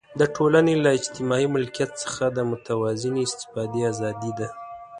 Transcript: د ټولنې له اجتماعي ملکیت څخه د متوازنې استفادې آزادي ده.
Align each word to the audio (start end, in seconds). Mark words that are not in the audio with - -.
د 0.19 0.21
ټولنې 0.35 0.73
له 0.83 0.89
اجتماعي 0.97 1.47
ملکیت 1.55 1.91
څخه 2.03 2.23
د 2.37 2.39
متوازنې 2.51 3.21
استفادې 3.27 3.81
آزادي 3.91 4.31
ده. 4.39 4.47